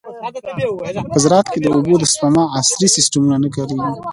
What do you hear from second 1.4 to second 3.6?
کې د اوبو د سپما عصري سیستمونه نه